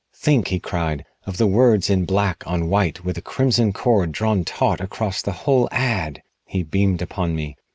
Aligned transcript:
"Think," 0.15 0.47
he 0.47 0.59
cried, 0.59 1.05
"of 1.27 1.37
the 1.37 1.45
words 1.45 1.87
in 1.87 2.05
black 2.05 2.41
on 2.47 2.69
white 2.69 3.05
with 3.05 3.19
a 3.19 3.21
crimson 3.21 3.71
cord 3.71 4.11
drawn 4.11 4.43
taut 4.43 4.81
across 4.81 5.21
the 5.21 5.31
whole 5.45 5.69
ad!" 5.71 6.23
He 6.47 6.63
beamed 6.63 7.03
upon 7.03 7.35
me. 7.35 7.55